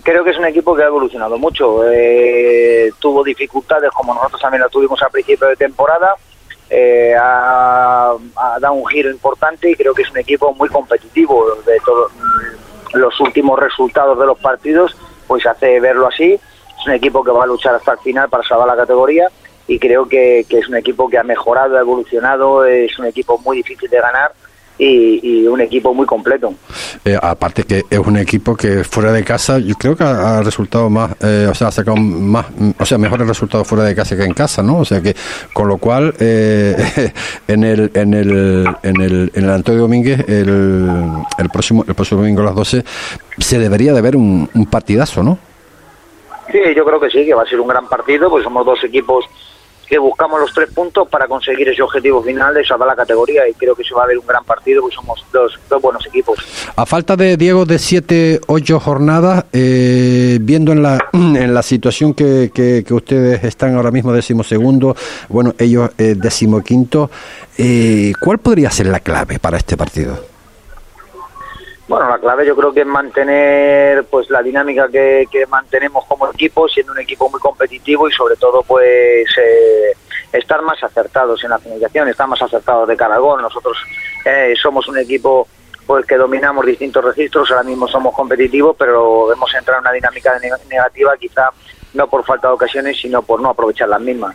[0.03, 1.83] creo que es un equipo que ha evolucionado mucho.
[1.91, 6.15] Eh, tuvo dificultades como nosotros también la tuvimos al principio de temporada.
[6.69, 8.15] Eh, ha,
[8.59, 11.45] dado un giro importante y creo que es un equipo muy competitivo.
[11.65, 12.11] De todos
[12.93, 14.95] los últimos resultados de los partidos,
[15.27, 16.33] pues hace verlo así.
[16.33, 19.27] Es un equipo que va a luchar hasta el final para salvar la categoría
[19.67, 23.37] y creo que, que es un equipo que ha mejorado, ha evolucionado, es un equipo
[23.39, 24.33] muy difícil de ganar
[24.77, 26.53] y, y un equipo muy completo.
[27.05, 30.89] Eh, aparte que es un equipo que fuera de casa, yo creo que ha, resultado
[30.89, 32.45] más, eh, o sea, ha sacado más,
[32.77, 34.79] o sea, mejores resultados fuera de casa que en casa, ¿no?
[34.79, 35.15] O sea que,
[35.53, 36.75] con lo cual, eh,
[37.47, 42.21] en el, en el, en el, en el Antonio Domínguez, el, el próximo, el próximo
[42.21, 42.83] domingo a las 12,
[43.37, 45.37] se debería de ver un, un partidazo, ¿no?
[46.51, 48.83] Sí, yo creo que sí, que va a ser un gran partido, pues somos dos
[48.83, 49.25] equipos
[49.91, 53.53] que buscamos los tres puntos para conseguir ese objetivo final de salvar la categoría y
[53.53, 56.39] creo que se va a ver un gran partido, pues somos dos, dos buenos equipos.
[56.77, 62.13] A falta de Diego de siete, ocho jornadas, eh, viendo en la en la situación
[62.13, 64.95] que, que, que ustedes están ahora mismo decimosegundo,
[65.27, 67.11] bueno, ellos eh, decimoquinto,
[67.57, 70.30] eh, ¿cuál podría ser la clave para este partido?
[71.91, 76.67] Bueno, la clave yo creo que es mantener pues la dinámica que, mantenemos como equipo,
[76.69, 79.91] siendo un equipo muy competitivo y sobre todo pues eh,
[80.31, 83.41] estar más acertados en la finalización, estar más acertados de cara al gol.
[83.41, 83.77] Nosotros
[84.25, 85.47] eh, somos un equipo
[85.85, 90.39] pues que dominamos distintos registros, ahora mismo somos competitivos, pero hemos entrado en una dinámica
[90.39, 91.49] ne- negativa quizá
[91.93, 94.33] no por falta de ocasiones, sino por no aprovechar las mismas.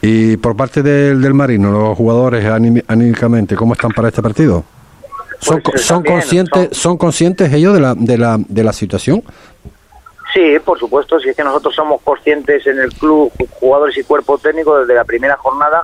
[0.00, 4.64] Y por parte del, del Marino, los jugadores aní- anímicamente, ¿cómo están para este partido?
[5.40, 9.22] ¿Son, son conscientes son conscientes ellos de la, de la, de la situación?
[10.32, 14.04] Sí, por supuesto, si es que nosotros somos conscientes en el club, ju- jugadores y
[14.04, 15.82] cuerpo técnico, desde la primera jornada,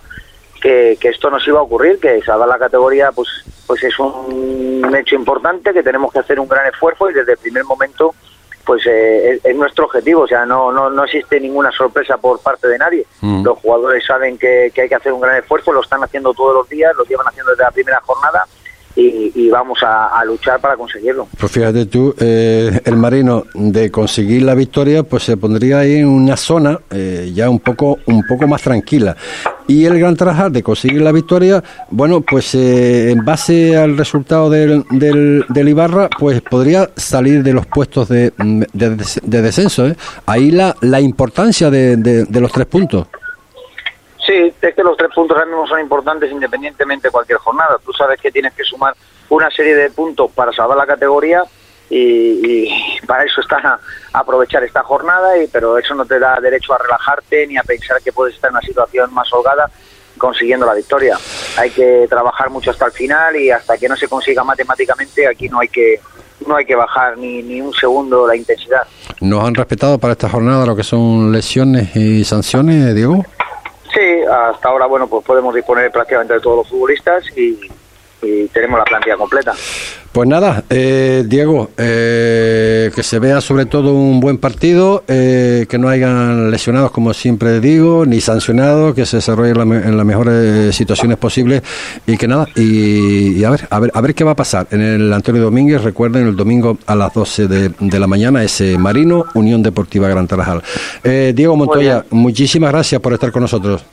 [0.61, 3.29] que, que esto nos iba a ocurrir, que salvar la categoría pues,
[3.66, 7.38] pues es un hecho importante, que tenemos que hacer un gran esfuerzo y desde el
[7.38, 8.14] primer momento
[8.64, 12.66] pues eh, es, nuestro objetivo, o sea, no, no, no existe ninguna sorpresa por parte
[12.66, 13.07] de nadie.
[13.21, 13.45] Mm.
[13.45, 16.53] Los jugadores saben que, que hay que hacer un gran esfuerzo, lo están haciendo todos
[16.53, 18.45] los días, lo llevan haciendo desde la primera jornada
[18.96, 21.28] y, y vamos a, luchar para conseguirlo.
[21.38, 26.09] Pues fíjate tú, eh, el marino de conseguir la victoria, pues se pondría ahí en
[26.09, 29.16] una zona eh, ya un poco, un poco más tranquila.
[29.68, 34.48] Y el Gran Tarajal de conseguir la victoria, bueno, pues eh, en base al resultado
[34.48, 38.32] del, del, Ibarra, pues podría salir de los puestos de,
[38.72, 39.88] de, de descenso.
[39.88, 39.96] ¿eh?
[40.24, 43.06] Ahí la, la importancia de, de los tres puntos.
[44.27, 47.79] Sí, es que los tres puntos ahora son importantes independientemente de cualquier jornada.
[47.85, 48.95] Tú sabes que tienes que sumar
[49.29, 51.45] una serie de puntos para salvar la categoría
[51.89, 52.69] y,
[53.07, 53.79] para eso está
[54.12, 58.03] aprovechar esta jornada, y, pero eso no te da derecho a relajarte ni a pensar
[58.03, 59.71] que puedes estar en una situación más holgada
[60.19, 61.17] consiguiendo la victoria.
[61.57, 65.49] Hay que trabajar mucho hasta el final y hasta que no se consiga matemáticamente aquí
[65.49, 66.01] no hay que
[66.47, 68.83] no hay que bajar ni, ni un segundo la intensidad.
[69.21, 73.25] ¿Nos han respetado para esta jornada lo que son lesiones y sanciones, Diego?
[73.96, 77.59] Sí, hasta ahora bueno pues podemos disponer prácticamente de todos los futbolistas y,
[78.22, 79.52] y tenemos la plantilla completa.
[80.12, 85.76] Pues nada, eh, Diego, eh, que se vea sobre todo un buen partido, eh, que
[85.76, 90.07] no hayan lesionados, como siempre digo, ni sancionados, que se desarrolle en, la en las
[90.07, 91.62] mejores situaciones posibles
[92.07, 94.66] y que nada, y, y a ver, a ver, a ver qué va a pasar
[94.70, 95.83] en el Antonio Domínguez.
[95.83, 100.26] Recuerden el domingo a las 12 de, de la mañana ese Marino Unión Deportiva Gran
[100.26, 100.62] Tarajal.
[101.05, 103.85] Eh, Diego Montoya, muchísimas gracias por estar con nosotros.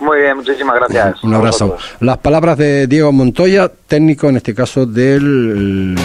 [0.00, 1.22] Muy bien, muchísimas gracias.
[1.22, 1.76] Un abrazo.
[2.00, 5.96] Las palabras de Diego Montoya, técnico en este caso del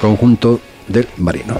[0.00, 1.56] conjunto del Marino.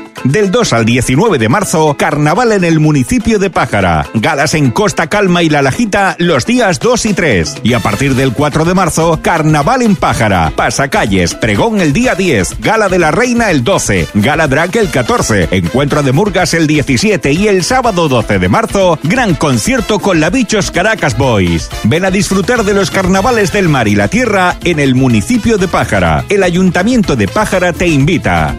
[0.23, 4.05] Del 2 al 19 de marzo, carnaval en el municipio de Pájara.
[4.13, 7.55] Galas en Costa Calma y La Lajita los días 2 y 3.
[7.63, 10.51] Y a partir del 4 de marzo, carnaval en Pájara.
[10.55, 15.49] Pasacalles, pregón el día 10, Gala de la Reina el 12, Gala Drag el 14,
[15.51, 20.29] Encuentro de Murgas el 17 y el sábado 12 de marzo, gran concierto con la
[20.29, 21.69] Bichos Caracas Boys.
[21.83, 25.67] Ven a disfrutar de los carnavales del mar y la tierra en el municipio de
[25.67, 26.25] Pájara.
[26.29, 28.55] El Ayuntamiento de Pájara te invita.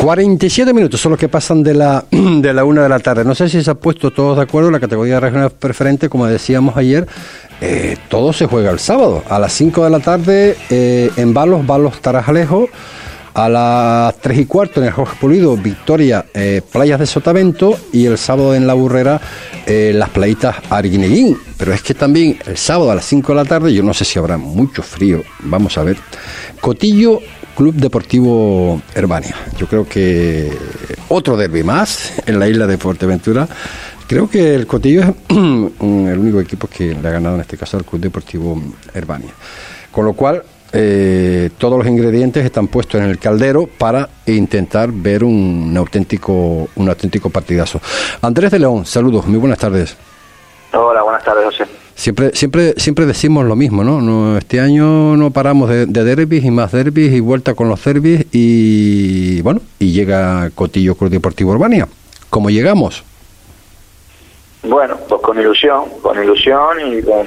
[0.00, 3.22] 47 minutos son los que pasan de la, de la una de la tarde.
[3.22, 4.70] No sé si se ha puesto todos de acuerdo.
[4.70, 7.06] La categoría regional preferente, como decíamos ayer,
[7.60, 9.22] eh, todo se juega el sábado.
[9.28, 12.68] A las 5 de la tarde eh, en Balos, Balos Tarajalejo.
[13.34, 17.78] A las 3 y cuarto en el Jorge Pulido, Victoria, eh, Playas de Sotavento.
[17.92, 19.20] Y el sábado en La Burrera,
[19.66, 21.36] las playitas Arguineguín.
[21.58, 24.06] Pero es que también el sábado a las 5 de la tarde, yo no sé
[24.06, 25.22] si habrá mucho frío.
[25.40, 25.98] Vamos a ver.
[26.60, 27.20] Cotillo
[27.56, 29.34] Club Deportivo Herbania.
[29.56, 30.56] Yo creo que
[31.08, 33.46] otro derby más en la isla de Fuerteventura.
[34.06, 37.76] Creo que el Cotillo es el único equipo que le ha ganado en este caso
[37.76, 38.60] al Club Deportivo
[38.94, 39.30] Herbania.
[39.90, 45.24] Con lo cual, eh, todos los ingredientes están puestos en el caldero para intentar ver
[45.24, 47.80] un auténtico, un auténtico partidazo.
[48.22, 49.96] Andrés de León, saludos, muy buenas tardes.
[50.72, 51.79] Hola, buenas tardes, José.
[52.00, 54.00] Siempre, siempre, siempre decimos lo mismo, ¿no?
[54.00, 57.84] No, este año no paramos de, de derbis y más derbis y vuelta con los
[57.84, 61.86] derbis y bueno, y llega Cotillo Club Deportivo Urbania.
[62.30, 63.04] ¿Cómo llegamos?
[64.62, 67.26] Bueno, pues con ilusión, con ilusión y con,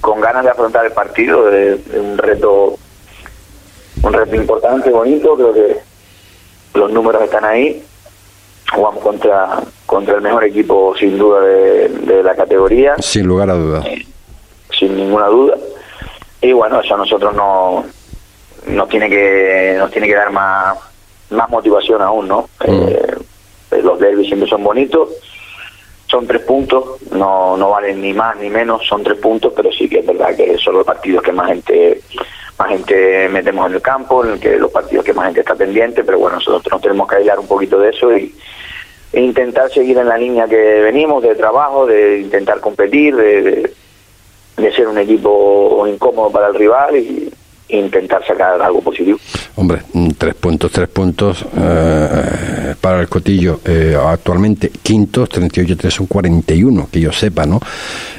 [0.00, 2.76] con ganas de afrontar el partido, de, un reto
[4.04, 5.76] un reto importante, bonito, creo que
[6.74, 7.82] los números están ahí,
[8.74, 12.94] jugamos contra contra el mejor equipo sin duda de, de la categoría.
[12.98, 13.84] Sin lugar a dudas.
[14.78, 15.56] sin ninguna duda.
[16.40, 17.84] Y bueno eso a nosotros no
[18.66, 20.76] nos tiene que nos tiene que dar más
[21.30, 23.14] más motivación aún no Eh,
[23.82, 25.08] los derbis siempre son bonitos.
[26.06, 27.02] Son tres puntos.
[27.12, 28.86] No no valen ni más ni menos.
[28.86, 32.00] Son tres puntos pero sí que es verdad que son los partidos que más gente
[32.58, 35.56] más gente metemos en el campo en el que los partidos que más gente está
[35.56, 38.32] pendiente pero bueno nosotros nos tenemos que aislar un poquito de eso y
[39.14, 43.70] e intentar seguir en la línea que venimos de trabajo de intentar competir de,
[44.56, 47.32] de, ser un equipo incómodo para el rival y
[47.68, 49.18] intentar sacar algo positivo
[49.56, 53.60] Hombre, mm, tres puntos, tres puntos eh, para el Cotillo.
[53.64, 57.60] eh, actualmente quintos, 38-3 son 41, que yo sepa, ¿no?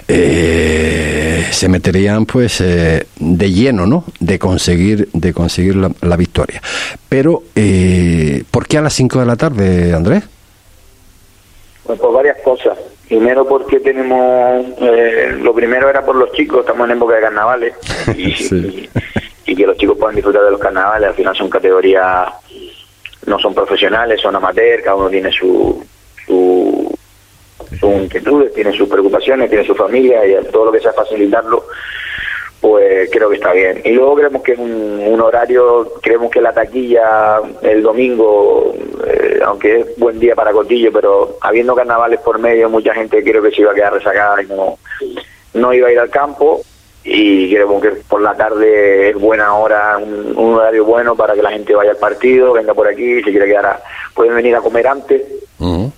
[0.08, 4.06] Eh, se meterían pues eh, de lleno, ¿no?
[4.20, 6.62] De conseguir, de conseguir la, la victoria.
[7.10, 10.24] Pero, eh, ¿por qué a las 5 de la tarde, Andrés?
[11.86, 12.78] Pues por varias cosas.
[13.08, 17.76] Primero porque tenemos, eh, lo primero era por los chicos, estamos en época de carnavales
[18.18, 18.90] y, y-
[19.48, 22.30] y que los chicos puedan disfrutar de los carnavales, al final son categorías,
[23.28, 25.86] no son profesionales, son amateurs, cada uno tiene su,
[26.26, 26.98] su,
[27.80, 31.64] sus inquietudes, tiene sus preocupaciones, tiene su familia y todo lo que sea facilitarlo,
[32.66, 33.80] pues creo que está bien.
[33.84, 38.74] Y luego creemos que es un, un horario, creemos que la taquilla el domingo,
[39.06, 43.44] eh, aunque es buen día para Cotillo, pero habiendo carnavales por medio, mucha gente creo
[43.44, 44.80] que se iba a quedar rezagada y no,
[45.54, 46.62] no iba a ir al campo.
[47.04, 51.44] Y creemos que por la tarde es buena hora, un, un horario bueno para que
[51.44, 53.80] la gente vaya al partido, venga por aquí, si quiere quedar,
[54.16, 55.22] pueden venir a comer antes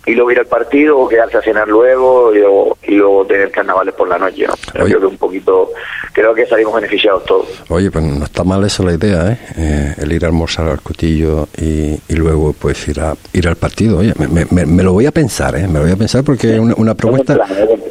[0.05, 3.51] y luego ir al partido o quedarse a cenar luego y luego, y luego tener
[3.51, 4.45] carnavales por la noche.
[4.47, 4.53] ¿no?
[4.73, 5.69] Pero Creo que un poquito,
[6.13, 7.47] creo que salimos beneficiados todos.
[7.69, 9.37] Oye, pues no está mal eso la idea, ¿eh?
[9.57, 13.55] Eh, el ir a almorzar al Cotillo y, y luego pues ir a ir al
[13.55, 13.97] partido.
[13.99, 15.67] Oye, me, me- me lo voy a pensar, ¿eh?
[15.67, 17.37] Me lo voy a pensar porque es una, una propuesta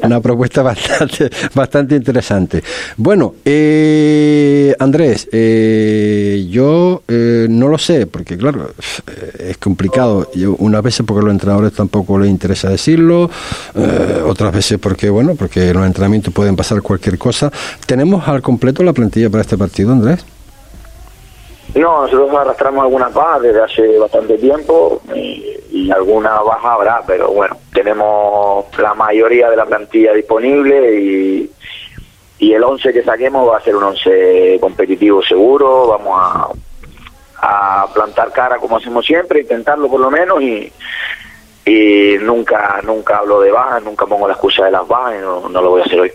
[0.02, 2.62] una propuesta bastante bastante interesante.
[2.96, 8.70] Bueno, eh, Andrés, eh, yo eh, no lo sé porque claro
[9.08, 10.30] eh, es complicado.
[10.34, 11.32] Yo unas veces porque a los
[11.74, 13.30] tampoco les interesa decirlo,
[13.74, 17.50] eh, otras veces porque bueno porque en los entrenamientos pueden pasar cualquier cosa.
[17.86, 20.24] Tenemos al completo la plantilla para este partido, Andrés.
[21.74, 27.30] No, nosotros arrastramos algunas bajas desde hace bastante tiempo y, y alguna baja habrá, pero
[27.32, 31.50] bueno, tenemos la mayoría de la plantilla disponible y,
[32.38, 36.48] y el 11 que saquemos va a ser un 11 competitivo seguro, vamos a,
[37.42, 40.72] a plantar cara como hacemos siempre, intentarlo por lo menos y,
[41.66, 45.48] y nunca nunca hablo de bajas, nunca pongo la excusa de las bajas y no,
[45.48, 46.12] no lo voy a hacer hoy.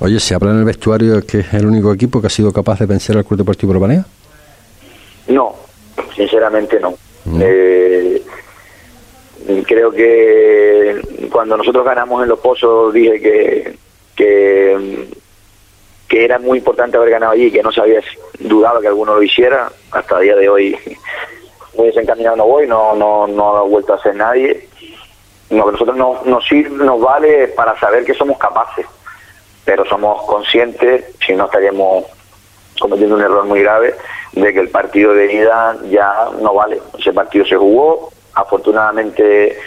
[0.00, 2.78] Oye, ¿se habla en el vestuario que es el único equipo que ha sido capaz
[2.78, 4.04] de vencer al Club Deportivo Urbanía?
[5.28, 5.54] No,
[6.14, 6.94] sinceramente no.
[7.40, 8.22] Eh,
[9.66, 11.00] creo que
[11.32, 13.76] cuando nosotros ganamos en Los Pozos dije que,
[14.14, 15.08] que,
[16.08, 18.02] que era muy importante haber ganado allí, que no se había
[18.38, 19.70] dudado que alguno lo hiciera.
[19.92, 20.76] Hasta el día de hoy
[21.76, 24.68] muy desencaminado no voy, no, no, no ha vuelto a hacer nadie.
[25.50, 28.86] Lo que nosotros nos, nos sirve, nos vale para saber que somos capaces,
[29.64, 32.04] pero somos conscientes, si no estaríamos
[32.80, 33.94] cometiendo un error muy grave
[34.32, 36.80] de que el partido de ida ya no vale.
[36.98, 39.58] Ese partido se jugó, afortunadamente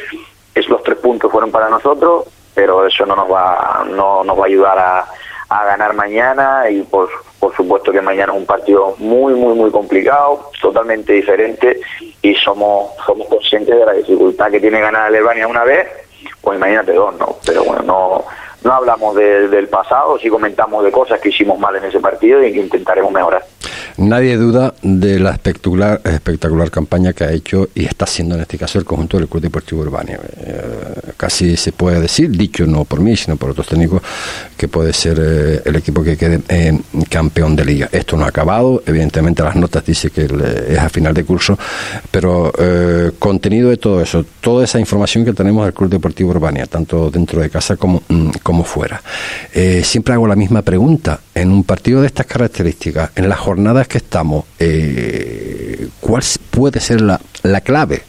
[0.55, 4.43] es, los tres puntos fueron para nosotros, pero eso no nos va, no nos va
[4.43, 5.05] a ayudar a,
[5.49, 9.69] a ganar mañana y por, por supuesto que mañana es un partido muy, muy, muy
[9.69, 11.81] complicado, totalmente diferente
[12.23, 15.87] y somos, somos conscientes de la dificultad que tiene ganar Alemania una vez,
[16.41, 17.35] pues imagínate dos, ¿no?
[17.45, 18.23] Pero bueno, no,
[18.63, 22.41] no hablamos de- del pasado, sí comentamos de cosas que hicimos mal en ese partido
[22.43, 23.43] y que intentaremos mejorar.
[23.97, 28.57] Nadie duda de la espectacular, espectacular campaña que ha hecho y está haciendo en este
[28.57, 30.19] caso el conjunto del Club Deportivo Urbania.
[30.37, 34.01] Eh, casi se puede decir, dicho no por mí, sino por otros técnicos,
[34.57, 36.77] que puede ser eh, el equipo que quede eh,
[37.09, 37.89] campeón de liga.
[37.91, 40.25] Esto no ha acabado, evidentemente las notas dicen que
[40.69, 41.57] es a final de curso,
[42.09, 46.65] pero eh, contenido de todo eso, toda esa información que tenemos del Club Deportivo Urbania,
[46.65, 49.01] tanto dentro de casa como, mm, como fuera.
[49.83, 51.19] Siempre hago la misma pregunta.
[51.35, 53.39] En un partido de estas características, en las
[53.87, 58.01] que estamos, eh, ¿cuál puede ser la, la clave?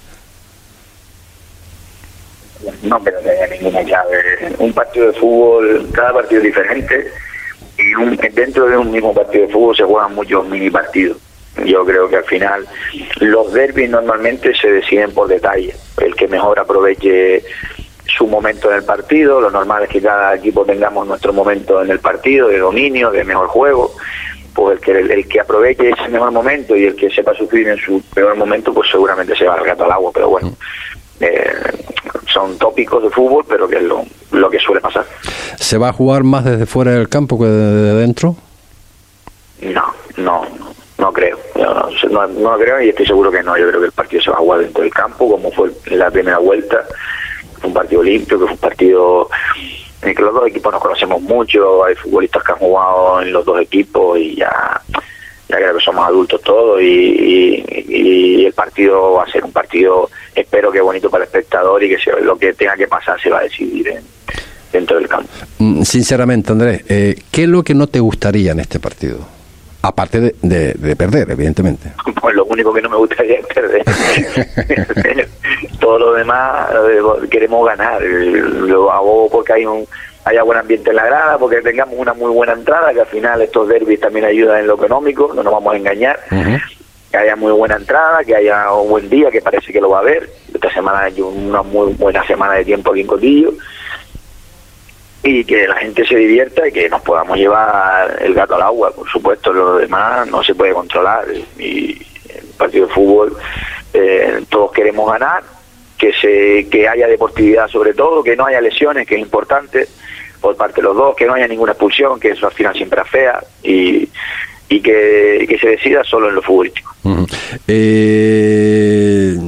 [2.82, 4.18] No, pero no hay ninguna llave.
[4.58, 7.10] Un partido de fútbol, cada partido es diferente
[7.78, 11.18] y un- dentro de un mismo partido de fútbol se juegan muchos mini partidos.
[11.64, 12.66] Yo creo que al final
[13.20, 15.74] los derbis normalmente se deciden por detalle.
[16.02, 17.44] El que mejor aproveche
[18.06, 21.90] su momento en el partido, lo normal es que cada equipo tengamos nuestro momento en
[21.90, 23.94] el partido de dominio, de mejor juego.
[24.54, 27.78] Pues el que, el, que aproveche ese mejor momento y el que sepa sufrir en
[27.78, 30.10] su peor momento, pues seguramente se va al gato al agua.
[30.14, 30.52] Pero bueno,
[31.20, 31.52] eh,
[32.32, 35.04] son tópicos de fútbol, pero que es lo, lo que suele pasar.
[35.56, 38.36] ¿Se va a jugar más desde fuera del campo que desde dentro?
[39.62, 40.42] No, no,
[40.98, 41.38] no creo.
[41.56, 43.56] No, no, no creo y estoy seguro que no.
[43.56, 45.98] Yo creo que el partido se va a jugar dentro del campo, como fue en
[45.98, 46.84] la primera vuelta.
[47.58, 51.22] Fue un partido limpio, que fue un partido el que los dos equipos nos conocemos
[51.22, 51.84] mucho.
[51.84, 54.80] Hay futbolistas que han jugado en los dos equipos y ya,
[55.48, 56.80] ya creo que somos adultos todos.
[56.82, 61.28] Y, y- y el partido va a ser un partido, espero que bonito para el
[61.28, 64.04] espectador y que se- lo que tenga que pasar se va a decidir en-
[64.72, 65.28] dentro del campo.
[65.58, 69.33] Mm, Sinceramente, Andrés, eh, ¿qué es lo que no te gustaría en este partido?
[69.86, 71.90] Aparte de, de- de perder, evidentemente.
[72.20, 73.84] Pues lo único que no me gustaría es perder.
[75.80, 78.00] Todo lo demás eh, queremos ganar.
[78.02, 79.86] Lo hago porque hay un
[80.24, 83.42] haya buen ambiente en la grada, porque tengamos una muy buena entrada, que al final
[83.42, 86.18] estos derbis también ayudan en lo económico, no nos vamos a engañar.
[87.10, 89.98] Que haya muy buena entrada, que haya un buen día, que parece que lo va
[89.98, 90.30] a haber.
[90.52, 93.52] Esta semana hay una muy buena semana de tiempo aquí en Cotillo.
[95.24, 98.92] Y que la gente se divierta y que nos podamos llevar el gato al agua.
[98.92, 101.24] Por supuesto, lo demás no se puede controlar.
[101.58, 101.92] Y
[102.28, 103.36] el partido de fútbol
[103.94, 105.42] eh, todos queremos ganar,
[105.96, 109.88] que se que haya deportividad sobre todo, que no haya lesiones, que es importante
[110.40, 113.00] por parte de los dos, que no haya ninguna expulsión, que eso al final siempre
[113.00, 114.08] afea y,
[114.68, 116.92] y que, que se decida solo en lo futbolístico.
[117.66, 119.38] Eh,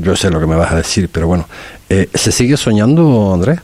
[0.00, 1.48] yo sé lo que me vas a decir, pero bueno,
[1.88, 3.60] eh, ¿se sigue soñando, Andrés?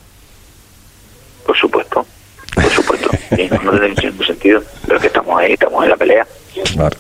[1.48, 2.06] Por supuesto,
[2.54, 3.08] por supuesto.
[3.38, 6.26] Y no, no tiene ningún sentido, pero que estamos ahí, estamos en la pelea.
[6.74, 6.96] Claro.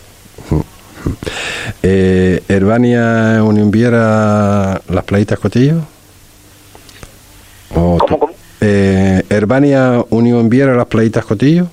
[1.82, 5.82] Eh, ¿Herbania Unión Viera las playitas Cotillo?
[7.74, 8.30] ¿Cómo, cómo?
[8.62, 11.68] Eh, ¿Herbania Unión Viera las playitas Cotillo?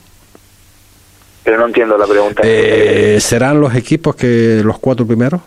[1.46, 2.42] Pero no entiendo la pregunta.
[2.44, 5.40] Eh, ¿Serán los equipos que los cuatro primeros?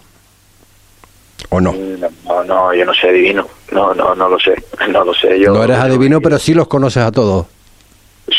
[1.51, 1.75] ¿O no?
[2.25, 3.58] No, no, yo no sé adivino.
[3.71, 4.55] No, no, no lo sé.
[4.89, 5.39] No lo sé.
[5.39, 7.47] Yo, no eres adivino, pero sí los conoces a todos.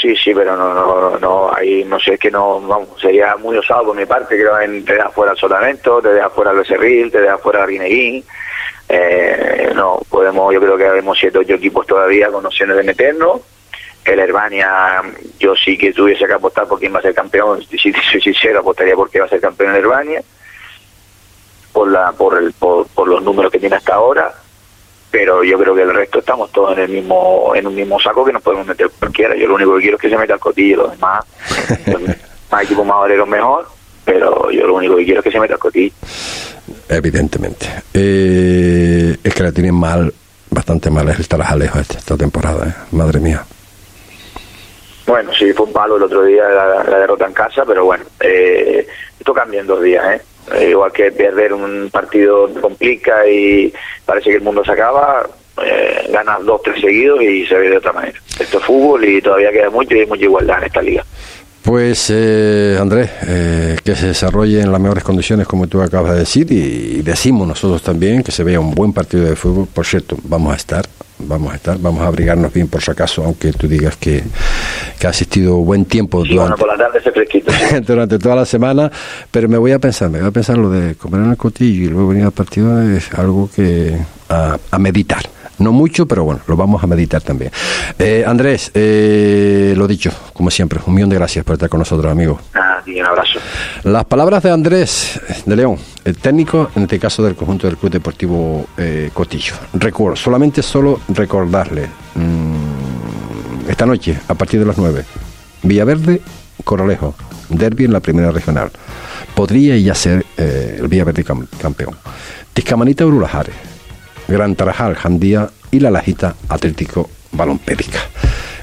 [0.02, 3.58] Sí, sí, pero no, no, no, ahí no sé, es que no, vamos, sería muy
[3.58, 6.58] osado por mi parte, creo que te deja fuera el Solamento, te deja fuera el
[6.58, 8.24] Becerril, te deja fuera Rineguín,
[8.88, 13.42] eh, no, podemos, yo creo que habemos siete ocho equipos todavía con opciones de meternos,
[14.06, 15.02] el Herbania,
[15.40, 18.22] yo sí que tuviese que apostar por quién va a ser campeón, si si soy
[18.22, 20.22] sincero, apostaría por quién va a ser campeón el Herbania,
[21.74, 24.34] por, la, por, el, por, por los números que tiene hasta ahora,
[25.12, 28.24] pero yo creo que el resto estamos todos en el mismo en un mismo saco
[28.24, 29.36] que nos podemos meter cualquiera.
[29.36, 31.26] Yo lo único que quiero es que se meta el cotillo, los demás,
[32.52, 33.68] más equipos más obreros mejor,
[34.06, 35.94] pero yo lo único que quiero es que se meta el cotillo.
[36.88, 37.68] Evidentemente.
[37.94, 40.14] Eh, es que la tienen mal,
[40.50, 42.74] bastante mal el Tarajalejo esta, esta temporada, ¿eh?
[42.92, 43.44] madre mía.
[45.08, 48.04] Bueno, sí, fue un palo el otro día la, la derrota en casa, pero bueno,
[48.20, 48.88] eh,
[49.20, 50.22] esto cambia en dos días, ¿eh?
[50.56, 53.74] Eh, igual que perder un partido complica y
[54.06, 55.28] parece que el mundo se acaba,
[55.64, 58.20] eh, ganas dos, tres seguidos y se ve de otra manera.
[58.40, 61.04] Esto es fútbol y todavía queda mucho y hay mucha igualdad en esta liga.
[61.62, 66.20] Pues eh, Andrés, eh, que se desarrolle en las mejores condiciones como tú acabas de
[66.20, 69.68] decir y decimos nosotros también que se vea un buen partido de fútbol.
[69.72, 70.86] Por cierto, vamos a estar,
[71.20, 74.24] vamos a estar, vamos a abrigarnos bien por si acaso, aunque tú digas que,
[75.00, 77.52] que ha asistido buen tiempo bueno, durante, por la tarde se fresquito.
[77.86, 78.92] durante toda la semana,
[79.32, 81.86] pero me voy a pensar, me voy a pensar lo de comer en el cotillo
[81.86, 83.98] y luego venir al partido es algo que
[84.30, 85.24] a, a meditar.
[85.60, 87.52] No mucho, pero bueno, lo vamos a meditar también.
[87.98, 92.12] Eh, Andrés, eh, lo dicho, como siempre, un millón de gracias por estar con nosotros,
[92.12, 92.40] amigo.
[92.54, 93.40] Ah, y un abrazo.
[93.84, 97.92] Las palabras de Andrés de León, el técnico, en este caso del conjunto del Club
[97.92, 99.54] Deportivo eh, Cotillo.
[99.74, 105.06] Recuerdo, solamente solo recordarle, mmm, esta noche, a partir de las 9,
[105.64, 106.22] Villaverde,
[106.64, 107.16] Coralejo,
[107.50, 108.72] derby en la primera regional.
[109.36, 111.96] Podría ya ser eh, el Villaverde cam campeón.
[112.54, 113.56] Tiscamanita, Urulajares,
[114.30, 118.00] Gran Tarajal, Jandía y La Lajita Atlético Balompédica.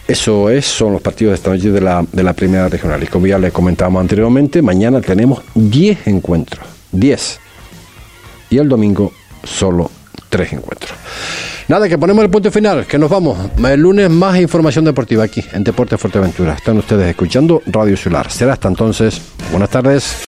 [0.08, 3.02] Eso es, son los partidos de esta noche de la, de la primera regional.
[3.02, 6.64] Y como ya les comentábamos anteriormente, mañana tenemos 10 encuentros.
[6.92, 7.40] 10.
[8.50, 9.12] Y el domingo
[9.42, 9.90] solo
[10.28, 10.92] 3 encuentros.
[11.68, 13.36] Nada, que ponemos el punto final, que nos vamos.
[13.58, 16.54] El lunes más información deportiva aquí en Deportes Fuerteventura.
[16.54, 18.30] Están ustedes escuchando Radio Solar.
[18.30, 19.20] Será hasta entonces.
[19.50, 20.16] Buenas tardes.